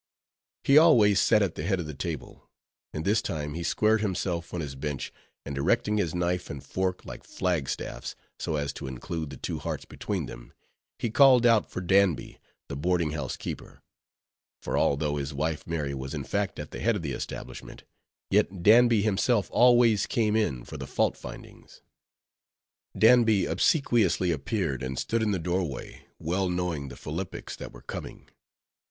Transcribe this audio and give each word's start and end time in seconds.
He 0.63 0.79
always 0.79 1.19
sat 1.19 1.43
at 1.43 1.53
the 1.53 1.61
head 1.61 1.79
of 1.79 1.85
the 1.85 1.93
table; 1.93 2.49
and 2.91 3.05
this 3.05 3.21
time 3.21 3.53
he 3.53 3.61
squared 3.61 4.01
himself 4.01 4.51
on 4.51 4.59
his 4.59 4.73
bench, 4.73 5.13
and 5.45 5.55
erecting 5.55 5.97
his 5.97 6.15
knife 6.15 6.49
and 6.49 6.63
fork 6.63 7.05
like 7.05 7.23
flag 7.23 7.69
staffs, 7.69 8.15
so 8.39 8.55
as 8.55 8.73
to 8.73 8.87
include 8.87 9.29
the 9.29 9.37
two 9.37 9.59
hearts 9.59 9.85
between 9.85 10.25
them, 10.25 10.53
he 10.97 11.11
called 11.11 11.45
out 11.45 11.69
for 11.69 11.81
Danby, 11.81 12.39
the 12.67 12.75
boarding 12.75 13.11
house 13.11 13.37
keeper; 13.37 13.83
for 14.63 14.75
although 14.75 15.17
his 15.17 15.35
wife 15.35 15.67
Mary 15.67 15.93
was 15.93 16.15
in 16.15 16.23
fact 16.23 16.57
at 16.57 16.71
the 16.71 16.79
head 16.79 16.95
of 16.95 17.03
the 17.03 17.11
establishment, 17.11 17.83
yet 18.31 18.63
Danby 18.63 19.03
himself 19.03 19.49
always 19.51 20.07
came 20.07 20.35
in 20.35 20.63
for 20.65 20.77
the 20.77 20.87
fault 20.87 21.15
findings. 21.15 21.83
Danby 22.97 23.45
obsequiously 23.45 24.31
appeared, 24.31 24.81
and 24.81 24.97
stood 24.97 25.21
in 25.21 25.29
the 25.29 25.37
doorway, 25.37 26.07
well 26.17 26.49
knowing 26.49 26.87
the 26.89 26.97
philippics 26.97 27.55
that 27.55 27.71
were 27.71 27.83
coming. 27.83 28.27